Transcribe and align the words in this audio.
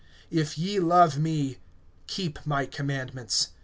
(15)If 0.31 0.57
ye 0.57 0.79
love 0.79 1.19
me, 1.19 1.59
keep 2.07 2.43
my 2.43 2.65
commandments. 2.65 3.49